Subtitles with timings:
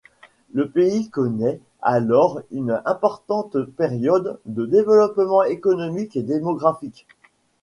[0.51, 7.05] Le pays connaît alors une importante période de développement économique et démographique.